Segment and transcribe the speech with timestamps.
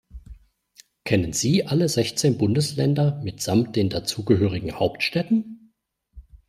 [1.03, 5.73] Kennen Sie alle sechzehn Bundesländer mitsamt den dazugehörigen Hauptstädten?